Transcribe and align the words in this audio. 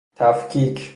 تفکیک 0.15 0.89